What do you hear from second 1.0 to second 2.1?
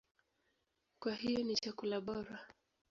hiyo ni chakula